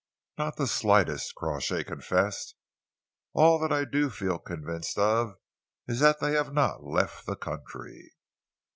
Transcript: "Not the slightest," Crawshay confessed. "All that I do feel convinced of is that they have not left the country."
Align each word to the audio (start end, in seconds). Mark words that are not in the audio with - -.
"Not 0.35 0.55
the 0.55 0.65
slightest," 0.65 1.35
Crawshay 1.35 1.83
confessed. 1.83 2.55
"All 3.33 3.59
that 3.59 3.71
I 3.71 3.85
do 3.85 4.09
feel 4.09 4.39
convinced 4.39 4.97
of 4.97 5.35
is 5.87 5.99
that 5.99 6.19
they 6.19 6.31
have 6.31 6.51
not 6.53 6.83
left 6.83 7.27
the 7.27 7.35
country." 7.35 8.09